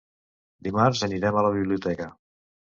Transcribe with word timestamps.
Dimarts 0.69 1.05
anirem 1.09 1.39
a 1.39 1.45
la 1.51 1.53
biblioteca. 1.59 2.11